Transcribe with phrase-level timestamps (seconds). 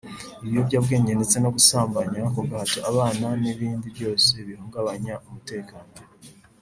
[0.43, 5.91] ibiyobyabwenge ndetse no gusambanya ku gahato abana n’ibindi byose bihungabanya umutekano